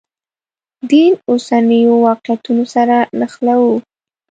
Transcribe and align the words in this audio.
دین 0.89 1.11
اوسنیو 1.29 1.93
واقعیتونو 2.07 2.63
سره 2.73 2.95
نښلوو. 3.19 3.73